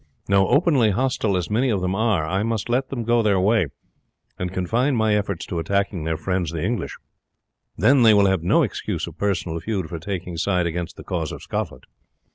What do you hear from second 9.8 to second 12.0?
for taking side against the cause of Scotland.